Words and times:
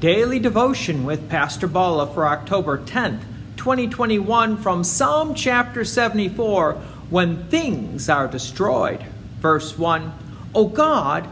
Daily 0.00 0.38
Devotion 0.38 1.04
with 1.04 1.30
Pastor 1.30 1.66
Bala 1.66 2.06
for 2.06 2.26
October 2.26 2.76
10th, 2.76 3.22
2021 3.56 4.58
from 4.58 4.84
Psalm 4.84 5.34
chapter 5.34 5.86
74 5.86 6.74
When 7.08 7.44
Things 7.44 8.10
Are 8.10 8.28
Destroyed. 8.28 9.02
Verse 9.40 9.78
1 9.78 10.12
O 10.54 10.68
God, 10.68 11.24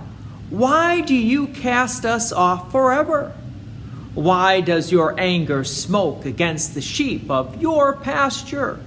why 0.49 1.03
do 1.03 1.15
you 1.15 1.49
cast 1.49 2.07
us 2.07 2.33
off 2.33 2.73
forever? 2.73 3.35
Why 4.15 4.63
does 4.63 4.91
your 4.91 5.15
anger 5.21 5.63
smoke 5.63 6.25
against 6.25 6.73
the 6.73 6.81
sheep 6.81 7.31
of 7.31 7.61
your 7.61 7.97
pasture? 7.97 8.81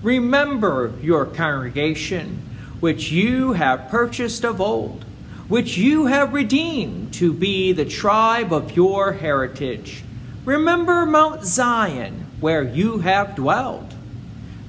Remember 0.00 0.92
your 1.02 1.26
congregation, 1.26 2.40
which 2.78 3.10
you 3.10 3.54
have 3.54 3.90
purchased 3.90 4.44
of 4.44 4.60
old 4.60 5.04
which 5.48 5.78
you 5.78 6.06
have 6.06 6.34
redeemed 6.34 7.12
to 7.14 7.32
be 7.32 7.72
the 7.72 7.84
tribe 7.84 8.52
of 8.52 8.76
your 8.76 9.12
heritage. 9.12 10.04
Remember 10.44 11.06
Mount 11.06 11.44
Zion, 11.44 12.26
where 12.40 12.62
you 12.62 12.98
have 12.98 13.34
dwelled. 13.34 13.94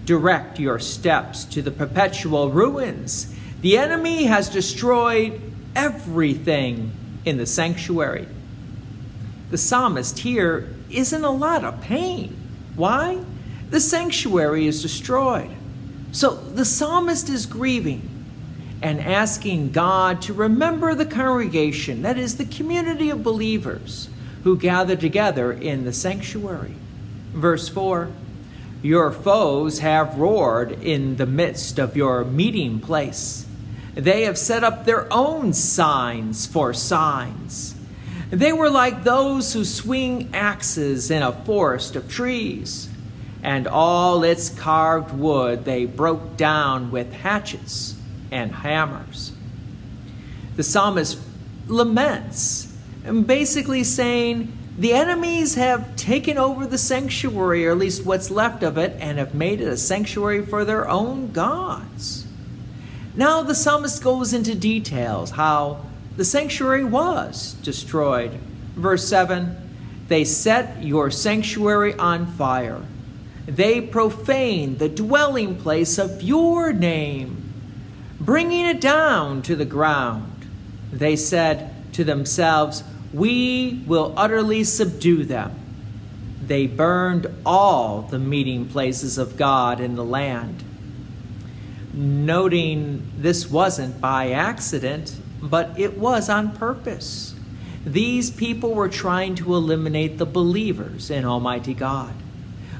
Direct 0.05 0.57
your 0.57 0.79
steps 0.79 1.43
to 1.45 1.61
the 1.61 1.71
perpetual 1.71 2.49
ruins. 2.49 3.33
The 3.61 3.77
enemy 3.77 4.23
has 4.25 4.49
destroyed 4.49 5.41
everything 5.75 6.91
in 7.25 7.37
the 7.37 7.45
sanctuary. 7.45 8.27
The 9.51 9.57
psalmist 9.57 10.19
here 10.19 10.69
is 10.89 11.11
in 11.11 11.23
a 11.23 11.31
lot 11.31 11.63
of 11.63 11.81
pain. 11.81 12.35
Why? 12.75 13.19
The 13.69 13.81
sanctuary 13.81 14.65
is 14.65 14.81
destroyed. 14.81 15.51
So 16.11 16.35
the 16.35 16.65
psalmist 16.65 17.29
is 17.29 17.45
grieving 17.45 18.18
and 18.81 18.99
asking 18.99 19.71
God 19.71 20.21
to 20.23 20.33
remember 20.33 20.95
the 20.95 21.05
congregation, 21.05 22.01
that 22.03 22.17
is, 22.17 22.37
the 22.37 22.45
community 22.45 23.09
of 23.09 23.23
believers 23.23 24.09
who 24.43 24.57
gather 24.57 24.95
together 24.95 25.51
in 25.51 25.83
the 25.83 25.91
sanctuary. 25.91 26.75
Verse 27.33 27.67
4 27.67 28.09
Your 28.81 29.11
foes 29.11 29.79
have 29.79 30.17
roared 30.17 30.71
in 30.83 31.17
the 31.17 31.25
midst 31.25 31.77
of 31.77 31.97
your 31.97 32.23
meeting 32.23 32.79
place. 32.79 33.45
They 33.95 34.23
have 34.23 34.37
set 34.37 34.63
up 34.63 34.85
their 34.85 35.11
own 35.11 35.51
signs 35.51 36.45
for 36.45 36.73
signs. 36.73 37.75
They 38.29 38.53
were 38.53 38.69
like 38.69 39.03
those 39.03 39.53
who 39.53 39.65
swing 39.65 40.29
axes 40.33 41.11
in 41.11 41.21
a 41.21 41.33
forest 41.33 41.95
of 41.95 42.09
trees, 42.09 42.87
and 43.43 43.67
all 43.67 44.23
its 44.23 44.49
carved 44.49 45.17
wood 45.17 45.65
they 45.65 45.85
broke 45.85 46.37
down 46.37 46.91
with 46.91 47.11
hatchets 47.11 47.98
and 48.31 48.51
hammers. 48.51 49.31
The 50.55 50.63
psalmist 50.63 51.19
laments 51.67 52.73
and 53.05 53.25
basically 53.25 53.83
saying, 53.83 54.55
the 54.77 54.93
enemies 54.93 55.55
have 55.55 55.95
taken 55.97 56.37
over 56.37 56.65
the 56.65 56.77
sanctuary, 56.77 57.67
or 57.67 57.71
at 57.71 57.77
least 57.77 58.05
what's 58.05 58.31
left 58.31 58.63
of 58.63 58.77
it, 58.77 58.95
and 59.01 59.17
have 59.17 59.33
made 59.33 59.59
it 59.59 59.67
a 59.67 59.75
sanctuary 59.75 60.45
for 60.45 60.63
their 60.63 60.87
own 60.87 61.33
gods. 61.33 62.25
Now 63.13 63.43
the 63.43 63.55
psalmist 63.55 64.01
goes 64.01 64.33
into 64.33 64.55
details 64.55 65.31
how 65.31 65.85
the 66.15 66.23
sanctuary 66.23 66.85
was 66.85 67.55
destroyed. 67.55 68.31
Verse 68.75 69.05
7 69.05 69.57
They 70.07 70.23
set 70.23 70.81
your 70.81 71.11
sanctuary 71.11 71.93
on 71.95 72.25
fire, 72.25 72.81
they 73.47 73.81
profaned 73.81 74.79
the 74.79 74.87
dwelling 74.87 75.57
place 75.57 75.97
of 75.97 76.23
your 76.23 76.71
name 76.71 77.48
bringing 78.19 78.65
it 78.65 78.81
down 78.81 79.41
to 79.43 79.55
the 79.55 79.65
ground. 79.65 80.47
They 80.91 81.15
said 81.15 81.93
to 81.93 82.03
themselves, 82.03 82.83
We 83.13 83.83
will 83.85 84.13
utterly 84.17 84.63
subdue 84.63 85.23
them. 85.23 85.55
They 86.41 86.67
burned 86.67 87.27
all 87.45 88.01
the 88.01 88.19
meeting 88.19 88.67
places 88.67 89.17
of 89.17 89.37
God 89.37 89.79
in 89.79 89.95
the 89.95 90.03
land. 90.03 90.63
Noting 91.93 93.11
this 93.17 93.49
wasn't 93.49 94.01
by 94.01 94.31
accident, 94.31 95.15
but 95.41 95.79
it 95.79 95.97
was 95.97 96.29
on 96.29 96.55
purpose. 96.55 97.35
These 97.85 98.31
people 98.31 98.73
were 98.73 98.89
trying 98.89 99.35
to 99.35 99.55
eliminate 99.55 100.17
the 100.17 100.25
believers 100.25 101.09
in 101.09 101.23
Almighty 101.23 101.73
God. 101.73 102.13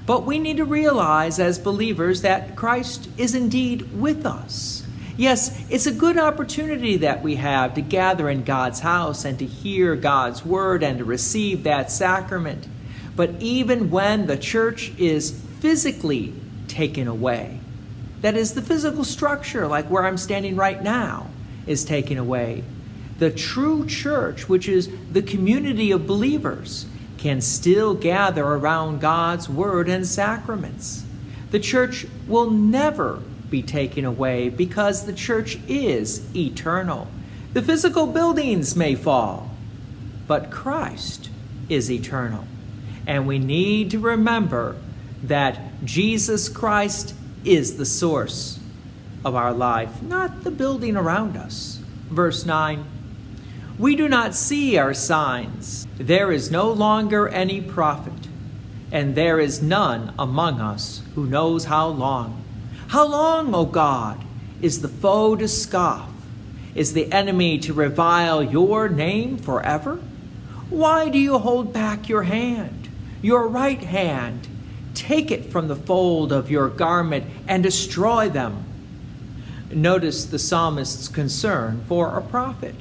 But 0.05 0.25
we 0.25 0.39
need 0.39 0.57
to 0.57 0.65
realize 0.65 1.39
as 1.39 1.59
believers 1.59 2.21
that 2.23 2.55
Christ 2.55 3.07
is 3.17 3.35
indeed 3.35 3.93
with 3.93 4.25
us 4.25 4.83
Yes, 5.19 5.61
it's 5.69 5.85
a 5.85 5.91
good 5.91 6.17
opportunity 6.17 6.95
that 6.95 7.21
we 7.21 7.35
have 7.35 7.73
to 7.73 7.81
gather 7.81 8.29
in 8.29 8.45
God's 8.45 8.79
house 8.79 9.25
and 9.25 9.37
to 9.39 9.45
hear 9.45 9.97
God's 9.97 10.45
word 10.45 10.81
and 10.81 10.99
to 10.99 11.03
receive 11.03 11.63
that 11.63 11.91
sacrament. 11.91 12.65
But 13.17 13.31
even 13.41 13.91
when 13.91 14.27
the 14.27 14.37
church 14.37 14.93
is 14.97 15.31
physically 15.59 16.33
taken 16.69 17.05
away, 17.09 17.59
that 18.21 18.37
is, 18.37 18.53
the 18.53 18.61
physical 18.61 19.03
structure, 19.03 19.67
like 19.67 19.89
where 19.89 20.05
I'm 20.05 20.15
standing 20.15 20.55
right 20.55 20.81
now, 20.81 21.27
is 21.67 21.83
taken 21.83 22.17
away, 22.17 22.63
the 23.17 23.29
true 23.29 23.85
church, 23.85 24.47
which 24.47 24.69
is 24.69 24.89
the 25.11 25.21
community 25.21 25.91
of 25.91 26.07
believers, 26.07 26.85
can 27.17 27.41
still 27.41 27.93
gather 27.93 28.45
around 28.45 29.01
God's 29.01 29.49
word 29.49 29.89
and 29.89 30.07
sacraments. 30.07 31.03
The 31.51 31.59
church 31.59 32.07
will 32.25 32.49
never 32.49 33.21
be 33.49 33.61
taken 33.61 34.05
away 34.05 34.49
because 34.49 35.05
the 35.05 35.13
church 35.13 35.57
is 35.67 36.35
eternal. 36.35 37.07
The 37.53 37.61
physical 37.61 38.07
buildings 38.07 38.75
may 38.75 38.95
fall, 38.95 39.49
but 40.27 40.51
Christ 40.51 41.29
is 41.67 41.91
eternal. 41.91 42.45
And 43.07 43.25
we 43.25 43.39
need 43.39 43.91
to 43.91 43.99
remember 43.99 44.75
that 45.23 45.59
Jesus 45.83 46.47
Christ 46.49 47.15
is 47.43 47.77
the 47.77 47.85
source 47.85 48.59
of 49.25 49.35
our 49.35 49.53
life, 49.53 50.01
not 50.01 50.43
the 50.43 50.51
building 50.51 50.95
around 50.95 51.35
us. 51.35 51.79
Verse 52.09 52.45
9 52.45 52.85
We 53.77 53.95
do 53.95 54.07
not 54.07 54.35
see 54.35 54.77
our 54.77 54.93
signs. 54.93 55.87
There 55.97 56.31
is 56.31 56.51
no 56.51 56.71
longer 56.71 57.27
any 57.27 57.61
prophet, 57.61 58.27
and 58.91 59.15
there 59.15 59.39
is 59.39 59.61
none 59.61 60.13
among 60.17 60.61
us 60.61 61.01
who 61.15 61.25
knows 61.25 61.65
how 61.65 61.87
long. 61.87 62.43
How 62.89 63.05
long, 63.07 63.53
O 63.53 63.65
God, 63.65 64.19
is 64.63 64.81
the 64.81 64.87
foe 64.87 65.35
to 65.35 65.47
scoff? 65.47 66.09
Is 66.73 66.93
the 66.93 67.11
enemy 67.11 67.59
to 67.59 67.71
revile 67.71 68.41
your 68.41 68.89
name 68.89 69.37
forever? 69.37 69.97
Why 70.71 71.09
do 71.09 71.19
you 71.19 71.37
hold 71.37 71.71
back 71.71 72.09
your 72.09 72.23
hand, 72.23 72.89
your 73.21 73.47
right 73.47 73.79
hand? 73.83 74.47
Take 74.95 75.29
it 75.29 75.51
from 75.51 75.67
the 75.67 75.75
fold 75.75 76.31
of 76.31 76.49
your 76.49 76.67
garment 76.67 77.25
and 77.47 77.61
destroy 77.61 78.27
them. 78.27 78.63
Notice 79.71 80.25
the 80.25 80.39
psalmist's 80.39 81.07
concern 81.07 81.83
for 81.87 82.17
a 82.17 82.23
prophet, 82.23 82.73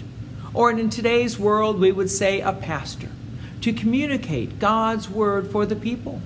or 0.55 0.71
in 0.71 0.89
today's 0.89 1.39
world, 1.39 1.79
we 1.79 1.93
would 1.93 2.11
say 2.11 2.41
a 2.41 2.55
pastor, 2.55 3.11
to 3.61 3.75
communicate 3.75 4.59
God's 4.59 5.11
word 5.11 5.51
for 5.51 5.67
the 5.67 5.77
people. 5.77 6.23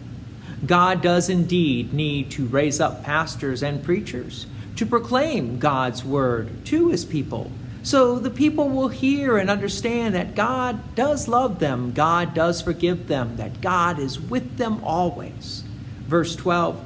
God 0.65 1.03
does 1.03 1.29
indeed 1.29 1.93
need 1.93 2.31
to 2.33 2.47
raise 2.47 2.81
up 2.81 3.03
pastors 3.03 3.63
and 3.63 3.83
preachers 3.83 4.47
to 4.77 4.87
proclaim 4.87 5.59
God's 5.59 6.05
word 6.05 6.65
to 6.67 6.91
his 6.91 7.05
people. 7.05 7.51
So 7.83 8.19
the 8.19 8.31
people 8.31 8.69
will 8.69 8.89
hear 8.89 9.37
and 9.37 9.51
understand 9.51 10.15
that 10.15 10.37
God 10.37 10.95
does 10.95 11.27
love 11.27 11.59
them, 11.59 11.93
God 11.93 12.33
does 12.33 12.63
forgive 12.63 13.09
them, 13.09 13.37
that 13.37 13.61
God 13.61 13.99
is 13.99 14.21
with 14.21 14.57
them 14.57 14.83
always. 14.85 15.65
Verse 16.07 16.37
12 16.37 16.83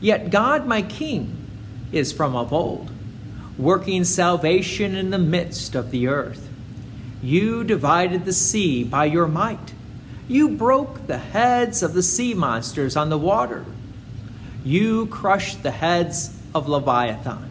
Yet 0.00 0.30
God, 0.30 0.66
my 0.66 0.80
King, 0.80 1.36
is 1.92 2.12
from 2.12 2.34
of 2.34 2.52
old, 2.52 2.90
working 3.58 4.04
salvation 4.04 4.94
in 4.94 5.10
the 5.10 5.18
midst 5.18 5.74
of 5.74 5.90
the 5.90 6.06
earth. 6.06 6.48
You 7.22 7.64
divided 7.64 8.24
the 8.24 8.32
sea 8.32 8.84
by 8.84 9.06
your 9.06 9.26
might 9.26 9.74
you 10.28 10.50
broke 10.50 11.06
the 11.06 11.18
heads 11.18 11.82
of 11.82 11.94
the 11.94 12.02
sea 12.02 12.34
monsters 12.34 12.96
on 12.96 13.08
the 13.08 13.18
water. 13.18 13.64
You 14.62 15.06
crushed 15.06 15.62
the 15.62 15.70
heads 15.70 16.38
of 16.54 16.68
Leviathan. 16.68 17.50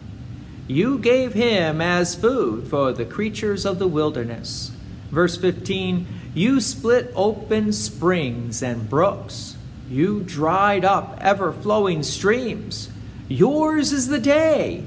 You 0.68 0.98
gave 0.98 1.34
him 1.34 1.80
as 1.80 2.14
food 2.14 2.68
for 2.68 2.92
the 2.92 3.04
creatures 3.04 3.66
of 3.66 3.78
the 3.78 3.88
wilderness. 3.88 4.70
Verse 5.10 5.36
15 5.36 6.06
You 6.34 6.60
split 6.60 7.12
open 7.16 7.72
springs 7.72 8.62
and 8.62 8.88
brooks. 8.88 9.56
You 9.90 10.20
dried 10.20 10.84
up 10.84 11.18
ever 11.20 11.50
flowing 11.52 12.02
streams. 12.02 12.90
Yours 13.26 13.92
is 13.92 14.08
the 14.08 14.20
day, 14.20 14.84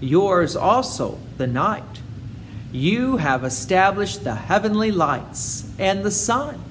yours 0.00 0.54
also 0.54 1.18
the 1.38 1.46
night. 1.46 2.00
You 2.70 3.16
have 3.16 3.44
established 3.44 4.24
the 4.24 4.34
heavenly 4.34 4.92
lights 4.92 5.70
and 5.78 6.04
the 6.04 6.10
sun. 6.10 6.62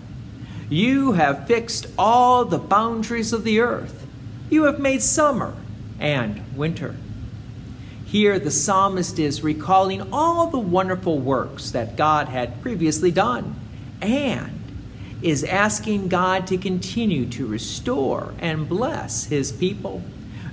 You 0.72 1.12
have 1.12 1.48
fixed 1.48 1.88
all 1.98 2.46
the 2.46 2.58
boundaries 2.58 3.34
of 3.34 3.44
the 3.44 3.60
earth. 3.60 4.08
You 4.50 4.64
have 4.64 4.80
made 4.80 5.02
summer 5.02 5.54
and 6.00 6.42
winter. 6.56 6.96
Here, 8.06 8.40
the 8.40 8.52
psalmist 8.52 9.20
is 9.20 9.44
recalling 9.44 10.14
all 10.14 10.48
the 10.48 10.60
wonderful 10.60 11.20
works 11.20 11.72
that 11.72 11.98
God 11.98 12.30
had 12.30 12.62
previously 12.62 13.12
done. 13.12 13.60
And 14.02 14.62
is 15.22 15.44
asking 15.44 16.08
God 16.08 16.48
to 16.48 16.58
continue 16.58 17.26
to 17.28 17.46
restore 17.46 18.34
and 18.40 18.68
bless 18.68 19.26
his 19.26 19.52
people. 19.52 20.02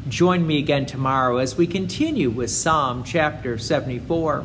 Join 0.09 0.47
me 0.47 0.59
again 0.59 0.85
tomorrow 0.85 1.37
as 1.37 1.56
we 1.56 1.67
continue 1.67 2.29
with 2.29 2.50
Psalm 2.50 3.05
chapter 3.05 3.56
74. 3.56 4.44